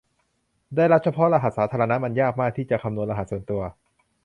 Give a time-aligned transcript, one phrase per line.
[0.75, 3.61] ได้รับเฉพาะรหัสสาธารณะมันยากมากที่จะคำนวณรหัสส่วนตัว